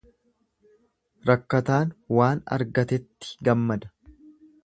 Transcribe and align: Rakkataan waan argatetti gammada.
Rakkataan 1.31 1.91
waan 2.19 2.41
argatetti 2.57 3.31
gammada. 3.49 3.93